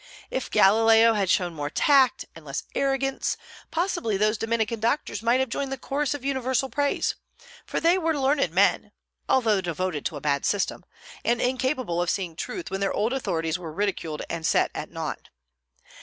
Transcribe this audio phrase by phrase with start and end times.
[0.31, 3.37] If Galileo had shown more tact and less arrogance,
[3.69, 7.13] possibly those Dominican doctors might have joined the chorus of universal praise;
[7.67, 8.93] for they were learned men,
[9.29, 10.85] although devoted to a bad system,
[11.23, 15.29] and incapable of seeing truth when their old authorities were ridiculed and set at nought.